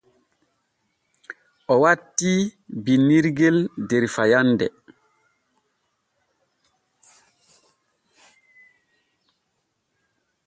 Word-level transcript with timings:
O 1.73 1.75
wattii 1.83 2.39
binnirgel 2.83 3.57
der 3.89 4.03
fayande. 4.15 4.67